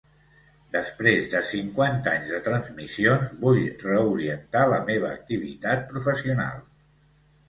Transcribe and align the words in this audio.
Després 0.75 1.27
de 1.33 1.41
cinquanta 1.49 2.13
anys 2.19 2.31
de 2.35 2.39
transmissions, 2.47 3.33
vull 3.43 3.61
reorientar 3.83 4.63
la 4.71 4.79
meva 4.89 5.11
activitat 5.19 5.85
professional. 5.93 6.65